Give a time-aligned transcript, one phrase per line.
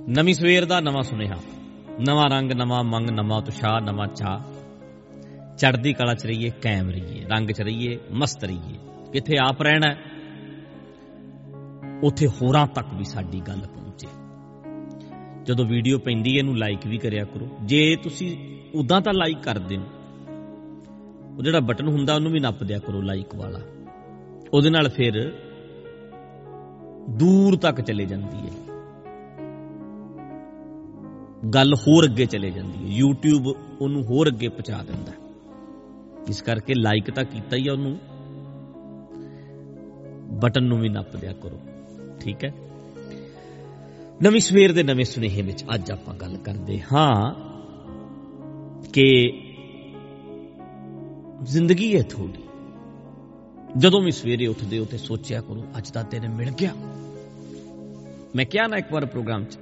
[0.00, 1.36] ਨਵੀਂ ਸਵੇਰ ਦਾ ਨਵਾਂ ਸੁਨੇਹਾ।
[2.00, 4.40] ਨਵਾਂ ਰੰਗ ਨਵਾਂ ਮੰਗ ਨਵਾਂ ਉਤਸ਼ਾਹ ਨਵਾਂ ਚਾਹ
[5.56, 8.78] ਚੜ੍ਹਦੀ ਕਲਾ ਚ ਰਹੀਏ ਕਾਇਮ ਰਹੀਏ। ਰੰਗ ਚ ਰਹੀਏ ਮਸਤ ਰਹੀਏ।
[9.12, 9.96] ਕਿੱਥੇ ਆਪ ਰਹਿਣਾ ਹੈ,
[12.02, 14.08] ਉੱਥੇ ਹੋਰਾਂ ਤੱਕ ਵੀ ਸਾਡੀ ਗੱਲ ਪਹੁੰਚੇ।
[15.44, 18.36] ਜਦੋਂ ਵੀਡੀਓ ਪੈਂਦੀ ਹੈ ਇਹਨੂੰ ਲਾਈਕ ਵੀ ਕਰਿਆ ਕਰੋ। ਜੇ ਤੁਸੀਂ
[18.74, 19.84] ਉਦਾਂ ਤਾਂ ਲਾਈਕ ਕਰਦੇ ਹੋ
[21.38, 23.60] ਉਹ ਜਿਹੜਾ ਬਟਨ ਹੁੰਦਾ ਉਹਨੂੰ ਵੀ ਨੱਪ ਦਿਆ ਕਰੋ ਲਾਈਕ ਵਾਲਾ।
[24.52, 25.32] ਉਹਦੇ ਨਾਲ ਫਿਰ
[27.10, 28.65] ਦੂਰ ਤੱਕ ਚਲੇ ਜਾਂਦੀ ਹੈ।
[31.54, 35.16] ਗੱਲ ਹੋਰ ਅੱਗੇ ਚਲੇ ਜਾਂਦੀ ਹੈ। YouTube ਉਹਨੂੰ ਹੋਰ ਅੱਗੇ ਪਹੁੰਚਾ ਦਿੰਦਾ ਹੈ।
[36.28, 37.98] ਇਸ ਕਰਕੇ ਲਾਈਕ ਤਾਂ ਕੀਤਾ ਹੀ ਆ ਉਹਨੂੰ।
[40.40, 41.60] ਬਟਨ ਨੂੰ ਵੀ ਨੱਪ ਦਿਆ ਕਰੋ।
[42.20, 42.54] ਠੀਕ ਹੈ?
[44.22, 47.34] ਨਵੀਂ ਸਵੇਰ ਦੇ ਨਵੇਂ ਸੁਨੇਹੇ ਵਿੱਚ ਅੱਜ ਆਪਾਂ ਗੱਲ ਕਰਦੇ ਹਾਂ
[48.92, 49.32] ਕਿ
[51.42, 52.42] ਜ਼ਿੰਦਗੀ ਹੈ ਥੋੜੀ
[53.76, 56.70] ਜਦੋਂ ਵੀ ਸਵੇਰੇ ਉੱਠਦੇ ਹੋ ਤੇ ਸੋਚਿਆ ਕਰੋ, ਅੱਜ ਦਾ ਦਿਨ ਮਿਲ ਗਿਆ।
[58.36, 59.58] ਮੈਂ ਕਿਹਾ ਨਾ ਇੱਕ ਵਾਰ ਪ੍ਰੋਗਰਾਮ 'ਚ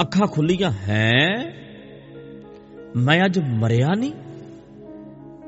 [0.00, 1.26] ਅੱਖਾਂ ਖੁੱਲੀਆਂ ਹੈ?
[2.96, 4.12] ਮੈਂ ਅੱਜ ਮਰਿਆ ਨਹੀਂ?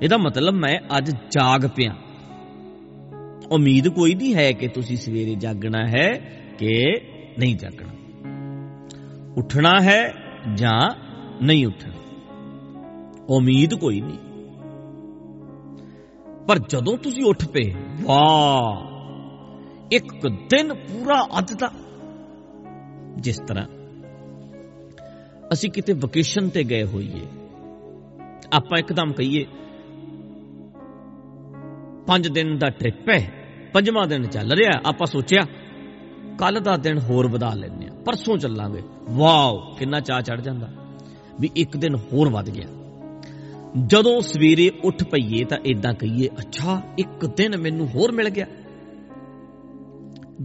[0.03, 1.95] ਇਹਦਾ ਮਤਲਬ ਮੈਂ ਅੱਜ ਜਾਗ ਪਿਆ।
[3.51, 6.13] ਉਮੀਦ ਕੋਈ ਨਹੀਂ ਹੈ ਕਿ ਤੁਸੀਂ ਸਵੇਰੇ ਜਾਗਣਾ ਹੈ
[6.59, 6.95] ਕਿ
[7.39, 7.93] ਨਹੀਂ ਜਾਗਣਾ।
[9.37, 10.15] ਉੱਠਣਾ ਹੈ
[10.55, 10.91] ਜਾਂ
[11.43, 11.93] ਨਹੀਂ ਉੱਠਣਾ?
[13.29, 14.19] ਉਮੀਦ ਕੋਈ ਨਹੀਂ।
[16.49, 18.93] ਪਰ ਜਦੋਂ ਤੁਸੀਂ ਉੱਠ ਪਏ, ਵਾਹ!
[19.93, 21.73] ਇੱਕ ਦਿਨ ਪੂਰਾ ਅੱਜ ਦਾ।
[23.17, 23.67] ਜਿਸ ਤਰ੍ਹਾਂ
[25.53, 27.27] ਅਸੀਂ ਕਿਤੇ ਵਕੇਸ਼ਨ ਤੇ ਗਏ ਹੋਈਏ।
[28.53, 29.47] ਆਪਾਂ ਇੱਕਦਮ ਕਹੀਏ,
[32.07, 33.31] ਪੰਜ ਦਿਨ ਦਾ ਟ੍ਰਿਪ ਹੈ,
[33.73, 35.41] ਪੰਜਵਾਂ ਦਿਨ ਚੱਲ ਰਿਹਾ, ਆਪਾਂ ਸੋਚਿਆ
[36.39, 40.69] ਕੱਲ ਦਾ ਦਿਨ ਹੋਰ ਵਧਾ ਲੈਂਦੇ ਆ ਪਰਸੋਂ ਚੱਲਾਂਗੇ। ਵਾਓ, ਕਿੰਨਾ ਚਾਹ ਚੜ ਜਾਂਦਾ।
[41.41, 42.67] ਵੀ ਇੱਕ ਦਿਨ ਹੋਰ ਵੱਧ ਗਿਆ।
[43.87, 48.47] ਜਦੋਂ ਸਵੇਰੇ ਉੱਠ ਪਈਏ ਤਾਂ ਇਦਾਂ ਕਹੀਏ, ਅੱਛਾ, ਇੱਕ ਦਿਨ ਮੈਨੂੰ ਹੋਰ ਮਿਲ ਗਿਆ।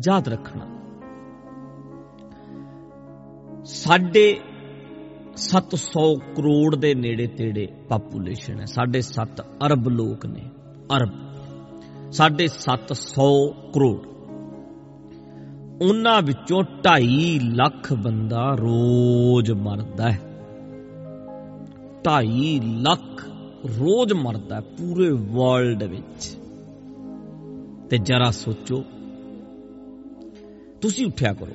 [0.07, 0.67] ਯਾਦ ਰੱਖਣਾ,
[3.65, 4.39] ਸਾਡੇ
[5.37, 10.49] 700 ਕਰੋੜ ਦੇ ਨੇੜੇ ਤੇੜੇ ਪਾਪੂਲੇਸ਼ਨ ਹੈ। ਸਾਡੇ 7 ਅਰਬ ਲੋਕ ਨੇ।
[10.97, 11.09] ਅਰਬ।
[12.11, 14.07] ਸਾਡੇ 700 ਕਰੋੜ।
[15.81, 20.19] ਉਹਨਾਂ ਵਿੱਚੋਂ 2.5 ਲੱਖ ਬੰਦਾ ਰੋਜ਼ ਮਰਦਾ ਹੈ।
[22.03, 23.29] 2.5 ਲੱਖ
[23.79, 26.37] ਰੋਜ਼ ਮਰਦਾ ਹੈ ਪੂਰੇ ਵਰਲਡ ਵਿੱਚ।
[27.89, 28.83] ਤੇ ਜਰਾ ਸੋਚੋ।
[30.81, 31.53] ਤੁਸੀਂ ਉੱਠਿਆ ਕਰੋ।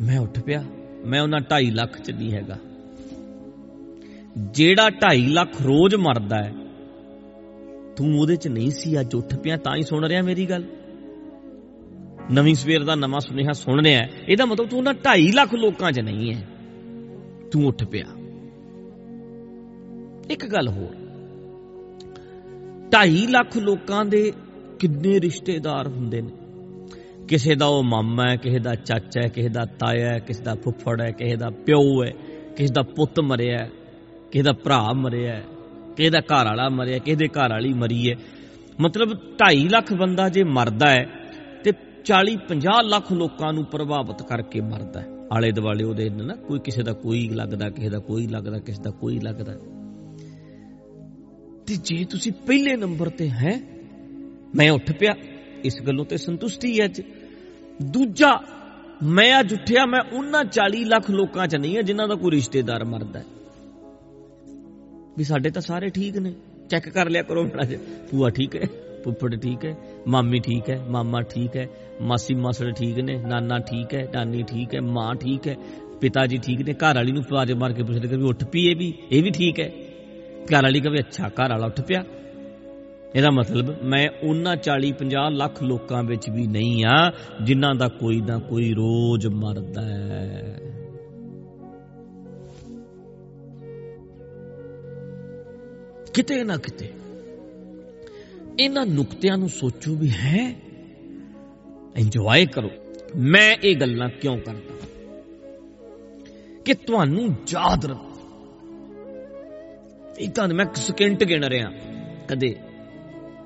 [0.00, 0.64] ਮੈਂ ਉੱਠ ਪਿਆ।
[1.06, 2.58] ਮੈਂ ਉਹਨਾਂ 2.5 ਲੱਖ ਚ ਨਹੀਂ ਹੈਗਾ।
[4.36, 6.54] ਜਿਹੜਾ 2.5 ਲੱਖ ਰੋਜ਼ ਮਰਦਾ ਹੈ
[7.96, 10.64] ਤੂੰ ਉਹਦੇ ਚ ਨਹੀਂ ਸੀ ਅੱਜ ਉੱਠ ਪਿਆ ਤਾਂ ਹੀ ਸੁਣ ਰਿਹਾ ਮੇਰੀ ਗੱਲ।
[12.32, 15.92] ਨਵੀਂ ਸਵੇਰ ਦਾ ਨਵਾਂ ਸੁਨੇਹਾ ਸੁਣ ਰਿਹਾ ਹੈ, ਇਹਦਾ ਮਤਲਬ ਤੂੰ ਉਹਨਾਂ 2.5 ਲੱਖ ਲੋਕਾਂ
[15.92, 16.48] 'ਚ ਨਹੀਂ ਹੈ।
[17.50, 18.04] ਤੂੰ ਉੱਠ ਪਿਆ।
[20.30, 20.96] ਇੱਕ ਗੱਲ ਹੋਰ।
[22.90, 24.32] 2.5 ਲੱਖ ਲੋਕਾਂ ਦੇ
[24.78, 26.30] ਕਿੰਨੇ ਰਿਸ਼ਤੇਦਾਰ ਹੁੰਦੇ ਨੇ?
[27.32, 30.54] ਕਿਸੇ ਦਾ ਉਹ ਮਾਮਾ ਹੈ ਕਿਸੇ ਦਾ ਚਾਚਾ ਹੈ ਕਿਸੇ ਦਾ ਤਾਇਆ ਹੈ ਕਿਸੇ ਦਾ
[30.54, 32.10] ਫੁੱਫੜ ਹੈ ਕਿਸੇ ਦਾ ਪਿਓ ਹੈ
[32.56, 33.68] ਕਿਸੇ ਦਾ ਪੁੱਤ ਮਰਿਆ ਹੈ
[34.32, 35.44] ਕਿਸੇ ਦਾ ਭਰਾ ਮਰਿਆ ਹੈ
[35.96, 38.16] ਕਿਸੇ ਦਾ ਘਰ ਵਾਲਾ ਮਰਿਆ ਕਿਸੇ ਦੇ ਘਰ ਵਾਲੀ ਮਰੀ ਹੈ
[38.80, 41.06] ਮਤਲਬ 2.5 ਲੱਖ ਬੰਦਾ ਜੇ ਮਰਦਾ ਹੈ
[41.64, 41.72] ਤੇ
[42.04, 46.82] 40 50 ਲੱਖ ਲੋਕਾਂ ਨੂੰ ਪ੍ਰਭਾਵਿਤ ਕਰਕੇ ਮਰਦਾ ਹੈ ਆਲੇ ਦੁਆਲੇ ਉਹਦੇ ਨਾ ਕੋਈ ਕਿਸੇ
[46.82, 49.58] ਦਾ ਕੋਈ ਲੱਗਦਾ ਕਿਸੇ ਦਾ ਕੋਈ ਲੱਗਦਾ ਕਿਸੇ ਦਾ ਕੋਈ ਲੱਗਦਾ
[51.66, 53.60] ਤੇ ਜੇ ਤੁਸੀਂ ਪਹਿਲੇ ਨੰਬਰ ਤੇ ਹੈ
[54.56, 55.14] ਮੈਂ ਉੱਠ ਪਿਆ
[55.64, 57.02] ਇਸ ਗੱਲੋਂ ਤੇ ਸੰਤੁਸ਼ਟੀ ਹੈ ਅੱਜ
[57.82, 58.40] ਦੂਜਾ,
[59.02, 62.84] ਮੈਂ ਅੱਜ ਉੱਠਿਆ, ਮੈਂ ਉਹਨਾਂ 40 ਲੱਖ ਲੋਕਾਂ 'ਚ ਨਹੀਂ ਹੈ ਜਿਨ੍ਹਾਂ ਦਾ ਕੋਈ ਰਿਸ਼ਤੇਦਾਰ
[62.84, 63.24] ਮਰਦਾ ਹੈ।
[65.18, 66.32] ਵੀ ਸਾਡੇ ਤਾਂ ਸਾਰੇ ਠੀਕ ਨੇ,
[66.70, 67.78] ਚੈੱਕ ਕਰ ਲਿਆ ਕਰੋ ਮੇਰਾ ਜੇ
[68.10, 68.68] ਭੂਆ ਠੀਕ ਹੈ,
[69.04, 69.76] ਫੁੱਫੜ ਠੀਕ ਹੈ,
[70.08, 71.68] ਮਾਮੀ ਠੀਕ ਹੈ, ਮਾਮਾ ਠੀਕ ਹੈ,
[72.02, 75.56] ਮਾਸੀ ਮਾਸੜ ਠੀਕ ਨੇ, ਨਾਨਾ ਠੀਕ ਹੈ, ਨਾਨੀ ਠੀਕ ਹੈ, ਮਾਂ ਠੀਕ ਹੈ
[76.00, 78.66] ਪਿਤਾ ਜੀ ਠੀਕ ਨੇ, ਘਰ ਵਾਲੀ ਨੂੰ ਆਵਾਜ਼ ਮਾਰ ਕੇ ਪੁੱਛਦੇ ਕਿ ਵੀ ਉੱਠ ਪਈ
[78.66, 79.70] ਇਹ ਵੀ ਇਹ ਵੀ ਠੀਕ ਹੈ।
[80.44, 82.04] ਘਰ ਵਾਲੀ ਕਹੇ, ਅੱਛਾ, ਘਰ ਵਾਲਾ ਉੱਠ ਪਿਆ।
[83.14, 87.12] ਇਹਦਾ ਮਤਲਬ ਮੈਂ ਉਹਨਾਂ 40 50 ਲੱਖ ਲੋਕਾਂ ਵਿੱਚ ਵੀ ਨਹੀਂ ਆ
[87.44, 90.58] ਜਿਨ੍ਹਾਂ ਦਾ ਕੋਈ ਨਾ ਕੋਈ ਰੋਜ਼ ਮਰਦਾ ਹੈ।
[96.14, 96.90] ਕਿਤੇ ਨਾ ਕਿਤੇ
[98.60, 100.56] ਇਹਨਾਂ ਨੁਕਤਿਆਂ ਨੂੰ ਸੋਚੋ ਵੀ ਹੈ
[101.96, 102.70] ਇੰਜੋਏ ਕਰੋ।
[103.16, 104.74] ਮੈਂ ਇਹ ਗੱਲਾਂ ਕਿਉਂ ਕਰਦਾ?
[106.64, 108.12] ਕਿ ਤੁਹਾਨੂੰ ਯਾਦ ਰੱਖੋ।
[110.18, 111.70] ਇਦਾਂ ਮੈਂ ਸਕਿੰਟ ਗਿਣ ਰਿਹਾ,
[112.28, 112.56] ਕਦੇ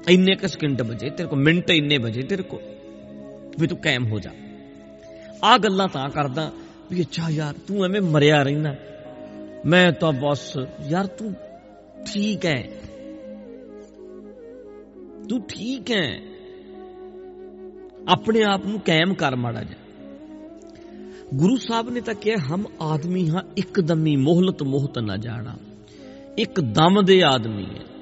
[0.09, 2.61] ਇੰਨੇ ਕ ਸਕਿੰਟ ਬਜੇ ਤੇਰੇ ਕੋ ਮਿੰਟ ਇੰਨੇ ਬਜੇ ਤੇਰੇ ਕੋ
[3.61, 4.31] ਵੀ ਤੂੰ ਕਾਇਮ ਹੋ ਜਾ।
[5.45, 6.51] ਆ ਗੱਲਾਂ ਤਾਂ ਕਰਦਾ
[6.91, 8.75] ਵੀ ਅੱਛਾ ਯਾਰ, ਤੂੰ ਐਵੇਂ ਮਰਿਆ ਰਹਿਣਾ।
[9.67, 10.53] ਮੈਂ ਤਾਂ ਬਸ,
[10.89, 11.33] ਯਾਰ ਤੂੰ
[12.07, 12.63] ਠੀਕ ਹੈ
[15.29, 16.21] ਤੂੰ ਠੀਕ ਹੈ
[18.09, 19.77] ਆਪਣੇ ਆਪ ਨੂੰ ਕਾਇਮ ਕਰ ਮਾੜਾ ਜਾ
[21.35, 25.57] ਗੁਰੂ ਸਾਹਿਬ ਨੇ ਤਾਂ ਕਿਹਾ, ਹਮ ਆਦਮੀ ਹਾਂ ਇੱਕਦਮੀ ਮੋਹਲਤ ਮੋਹਤ ਨਾ ਜਾਣਾ।
[26.39, 27.96] ਇੱਕ ਦਮ ਦੇ ਆਦਮੀ ਹੈ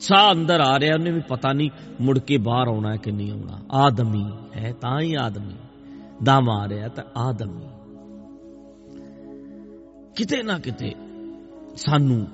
[0.00, 1.70] ਸਾਹ ਅੰਦਰ ਆ ਰਿਹਾ, ਉਹਨੇ ਵੀ ਪਤਾ ਨਹੀਂ
[2.00, 4.24] ਮੁੜ ਕੇ ਬਾਹਰ ਆਉਣਾ ਹੈ ਕਿ ਨਹੀਂ ਆਉਣਾ। ਆਦਮੀ
[4.56, 5.54] ਹੈ, ਤਾਂ ਹੀ ਆਦਮੀ।
[6.22, 7.66] ਦਾ ਮਾਰਿਆ ਤਾਂ ਆਦਮੀ।
[10.16, 10.94] ਕਿਤੇ ਨਾ ਕਿਤੇ
[11.76, 12.26] ਸਾਨੂੰ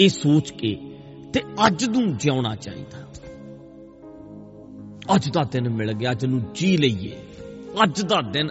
[0.00, 0.98] ਇਹ ਸੋਚ ਕੇ
[1.32, 2.98] ਤੇ ਅੱਜ ਨੂੰ ਜਿਉਣਾ ਚਾਹੀਦਾ।
[5.14, 7.16] ਅੱਜ ਦਾ ਦਿਨ ਮਿਲ ਗਿਆ, ਅੱਜ ਨੂੰ ਜੀ ਲਈਏ।
[7.82, 8.48] ਅੱਜ ਦਾ ਦਿਨ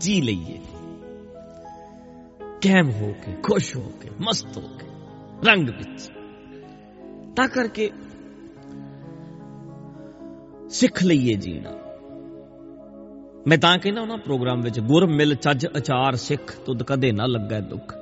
[0.00, 0.58] ਜੀ ਲਈਏ।
[2.60, 4.86] ਕੈਮ ਹੋ ਕੇ, ਖੁਸ਼ ਹੋ ਕੇ, ਮਸਤ ਹੋ ਕੇ,
[5.46, 6.19] ਰੰਗ ਵਿੱਚ।
[7.40, 7.90] ਤਾਂ ਕਰਕੇ
[10.68, 11.70] ਸਿੱਖ ਲਈਏ ਜੀਣਾ।
[13.46, 17.60] ਮੈਂ ਤਾਂ ਕਹਿੰਦਾ ਉਹਨਾਂ ਪ੍ਰੋਗਰਾਮ ਵਿੱਚ ਗੁਰ ਮਿਲ ਚੱਜ ਅਚਾਰ ਸਿੱਖ ਤੁਦ ਕਦੇ ਨਾ ਲੱਗਾ
[17.60, 17.94] ਦੁੱਖ।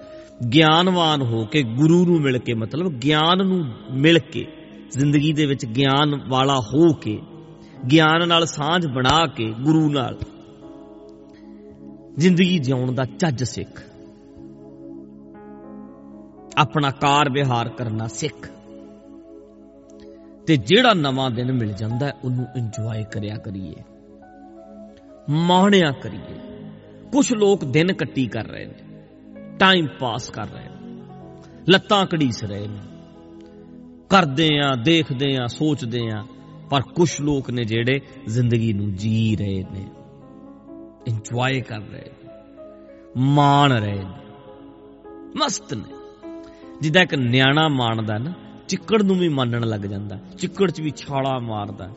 [0.54, 4.46] ਗਿਆਨਵਾਨ ਹੋ ਕੇ, ਗੁਰੂ ਨੂੰ ਮਿਲ ਕੇ, ਮਤਲਬ ਗਿਆਨ ਨੂੰ ਮਿਲ ਕੇ,
[4.90, 7.22] ਜ਼ਿੰਦਗੀ ਦੇ ਵਿੱਚ ਗਿਆਨ ਵਾਲਾ ਹੋ ਕੇ,
[7.92, 10.18] ਗਿਆਨ ਨਾਲ ਸਾਂਝ ਬਣਾ ਕੇ, ਗੁਰੂ ਨਾਲ
[12.18, 13.82] ਜ਼ਿੰਦਗੀ ਜਿਉਣ ਦਾ ਚੱਜ ਸਿੱਖ।
[16.56, 18.50] ਆਪਣਾ ਕਾਰ ਵਿਹਾਰ ਕਰਨਾ ਸਿੱਖ।
[20.48, 23.74] ਤੇ ਜਿਹੜਾ ਨਵਾਂ ਦਿਨ ਮਿਲ ਜਾਂਦਾ ਉਹਨੂੰ ਇੰਜੋਏ ਕਰਿਆ ਕਰੀਏ।
[25.30, 26.38] ਮਾਣਿਆ ਕਰੀਏ।
[27.12, 29.04] ਕੁਝ ਲੋਕ ਦਿਨ ਕੱਟੀ ਕਰ ਰਹੇ ਨੇ
[29.58, 31.02] ਟਾਈਮ ਪਾਸ ਕਰ ਰਹੇ ਨੇ,
[31.68, 32.78] ਲੱਤਾਂ ਕੜੀਸ ਰਹੇ ਨੇ।
[34.08, 36.24] ਕਰਦੇ ਆ ਦੇਖਦੇ ਆ ਸੋਚਦੇ ਆ
[36.70, 39.86] ਪਰ ਕੁਝ ਲੋਕ ਨੇ ਜਿਹੜੇ ਜ਼ਿੰਦਗੀ ਨੂੰ ਜੀ ਰਹੇ ਨੇ
[41.06, 42.28] ਇੰਜੋਏ ਕਰ ਰਹੇ ਨੇ,
[43.16, 44.16] ਮਾਣ ਰਹੇ ਨੇ।
[45.36, 45.94] ਮਸਤ ਨੇ।
[46.80, 48.32] ਜਿੱਦਾਂ ਇੱਕ ਨਿਆਣਾ ਮਾਣਦਾ ਨਾ
[48.68, 51.90] ਚਿੱਕੜ ਨੂੰ ਵੀ ਮੰਨਣ ਲੱਗ ਜਾਂਦਾ। ਚਿੱਕੜ 'ਚ ਵੀ ਛਾਲਾ ਮਾਰਦਾ।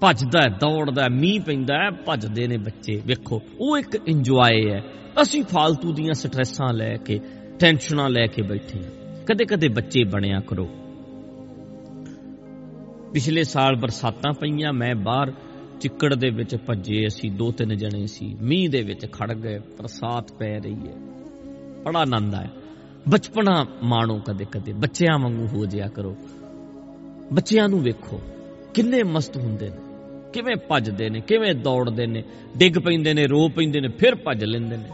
[0.00, 4.84] ਭੱਜਦਾ ਹੈ, ਦੌੜਦਾ ਹੈ, ਮੀਂਹ ਪੈਂਦਾ ਹੈ, ਭੱਜਦੇ ਨੇ ਬੱਚੇ। ਵੇਖੋ, ਉਹ ਇੱਕ ਇੰਜੋਏ ਹੈ।
[5.22, 7.20] ਅਸੀਂ ਫालतू ਦੀਆਂ ਸਟ੍ਰੈਸਾਂ ਲੈ ਕੇ,
[7.58, 10.68] ਟੈਨਸ਼ਨਾਂ ਲੈ ਕੇ ਬੈਠੇ ਹਾਂ। ਕਦੇ ਕਦੇ ਬੱਚੇ ਬਣਿਆ ਕਰੋ।
[13.12, 15.32] ਪਿਛਲੇ ਸਾਲ ਬਰਸਾਤਾਂ ਪਈਆਂ, ਮੈਂ ਬਾਹਰ
[15.80, 20.32] ਚਿੱਕੜ ਦੇ ਵਿੱਚ ਭੱਜੇ ਅਸੀਂ ਦੋ ਤਿੰਨ ਜਣੇ ਸੀ। ਮੀਂਹ ਦੇ ਵਿੱਚ ਖੜ ਗਏ, ਬਰਸਾਤ
[20.32, 20.94] ਪੈ ਰਹੀ ਹੈ।
[21.82, 22.48] ਬੜਾ ਆਨੰਦ ਆਇਆ।
[23.08, 26.16] ਬਚਪਨਾ ਮਾਣੋ ਕਦੇ ਕਦੇ। ਬੱਚਿਆਂ ਵਾਂਗੂ ਹੋ ਜਿਆ ਕਰੋ।
[27.32, 28.20] ਬੱਚਿਆਂ ਨੂੰ ਵੇਖੋ,
[28.74, 29.76] ਕਿੰਨੇ ਮਸਤ ਹੁੰਦੇ ਨੇ।
[30.32, 32.22] ਕਿਵੇਂ ਭੱਜਦੇ ਨੇ, ਕਿਵੇਂ ਦੌੜਦੇ ਨੇ,
[32.56, 34.90] ਡਿੱਗ ਪੈਂਦੇ ਨੇ, ਰੋ ਪੈਂਦੇ ਨੇ, ਫਿਰ ਭੱਜ ਲੈਂਦੇ ਨੇ।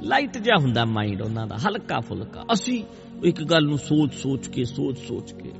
[0.00, 2.84] ਲਾਈਟ ਜਿਹਾ ਹੁੰਦਾ ਮਾਈਂਡ ਉਹਨਾਂ ਦਾ ਹਲਕਾ ਫੁਲਕਾ ਅਸੀਂ
[3.24, 5.52] ਇੱਕ ਗੱਲ ਨੂੰ ਸੋਚ ਸੋਚ ਕੇ ਸੋਚ ਸੋਚ ਕੇ,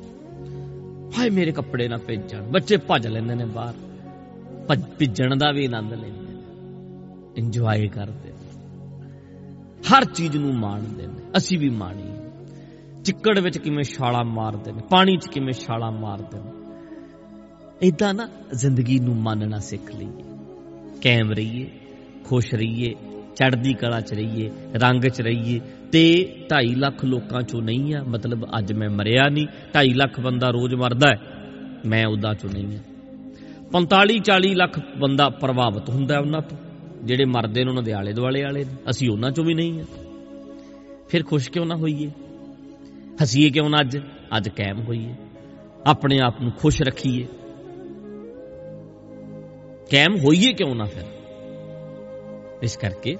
[1.18, 3.74] ਹਾਏ ਮੇਰੇ ਕੱਪੜੇ ਨਾ ਭੇਜਣ। ਬੱਚੇ ਭੱਜ ਲੈਂਦੇ ਨੇ ਬਾਹਰ।
[4.68, 6.40] ਭੱਜਣ ਦਾ ਵੀ ਆਨੰਦ ਲੈਂਦੇ ਨੇ।
[7.36, 8.49] ਇੰਜੋਏ ਕਰਦੇ ਨੇ।
[9.80, 12.10] ਹਰ ਚੀਜ਼ ਨੂੰ ਮਾਣਦੇ ਨੇ ਅਸੀਂ ਵੀ ਮਾਣੀ।
[13.04, 16.50] ਚਿੱਕੜ ਵਿੱਚ ਕਿਵੇਂ ਛਾਲਾ ਮਾਰਦੇ ਨੇ ਪਾਣੀ 'ਚ ਕਿਵੇਂ ਛਾਲਾ ਮਾਰਦੇ ਨੇ
[17.82, 20.22] ਇਦਾਂ ਨਾ ਜ਼ਿੰਦਗੀ ਨੂੰ ਮੰਨਣਾ ਸਿੱਖ ਲਈਏ।
[21.04, 21.70] ਕਾਇਮ ਰਹੀਏ,
[22.24, 22.94] ਖੁਸ਼ ਰਹੀਏ,
[23.34, 25.60] ਚੜ੍ਹਦੀ ਕਲਾ 'ਚ ਰਹੀਏ, ਰੰਗ 'ਚ ਰਹੀਏ।
[25.92, 30.50] ਤੇ 2.5 ਲੱਖ ਲੋਕਾਂ 'ਚੋਂ ਨਹੀਂ ਆ, ਮਤਲਬ ਅੱਜ ਮੈਂ ਮਰਿਆ ਨਹੀਂ 2.5 ਲੱਖ ਬੰਦਾ
[30.50, 31.20] ਰੋਜ਼ ਮਰਦਾ ਹੈ,
[31.86, 32.80] ਮੈਂ ਉਹਦਾ 'ਚੋਂ ਨਹੀਂ ਆ।
[33.72, 36.58] 45 40 ਲੱਖ ਬੰਦਾ ਪ੍ਰਭਾਵਿਤ ਹੁੰਦਾ ਉਹਨਾਂ ਤੋਂ।
[37.04, 39.84] ਜਿਹੜੇ ਮਰਦੇ ਨੇ ਉਹਨਾਂ ਦੇ ਆਲੇ ਦੁਆਲੇ ਵਾਲੇ ਅਸੀਂ ਉਹਨਾਂ 'ਚੋਂ ਵੀ ਨਹੀਂ ਆ।
[41.08, 42.10] ਫਿਰ ਖੁਸ਼ ਕਿਉਂ ਨਾ ਹੋਈਏ?
[43.22, 43.98] ਹਸੀਏ ਕਿਉਂ ਨਾ ਅੱਜ?
[44.36, 45.14] ਅੱਜ ਕਾਇਮ ਹੋਈਏ।
[45.86, 47.26] ਆਪਣੇ ਆਪ ਨੂੰ ਖੁਸ਼ ਰੱਖੀਏ।
[49.92, 51.02] ਕਾਇਮ ਹੋਈਏ ਕਿਉਂ ਨਾ ਫਿਰ?
[52.62, 53.16] ਇਸ ਕਰਕੇ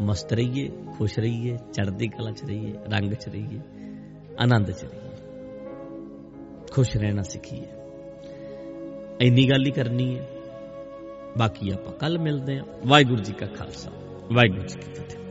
[0.00, 0.68] ਮਸਤ ਰਹੀਏ,
[0.98, 3.60] ਖੁਸ਼ ਰਹੀਏ, ਚੜ੍ਹਦੀ ਕਲਾ ਚ ਰਹੀਏ, ਰੰਗ ਚ ਰਹੀਏ,
[4.40, 5.10] ਆਨੰਦ ਚ ਰਹੀਏ।
[6.70, 7.66] ਖੁਸ਼ ਰਹਿਣਾ ਸਿੱਖੀਏ।
[9.20, 10.28] ਇੰਨੀ ਗੱਲ ਹੀ ਕਰਨੀ ਹੈ।
[11.38, 13.90] ਬਾਕੀ ਆਪਾਂ ਕੱਲ ਮਿਲਦੇ ਹਾਂ। ਵਾਹਿਗੁਰੂ ਜੀ ਕਾ ਖਾਲਸਾ
[14.32, 15.21] ਵਾਹਿਗੁਰੂ ਜੀ ਕੀ ਫਤਿਹ।